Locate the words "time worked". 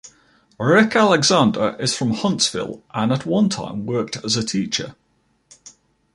3.49-4.17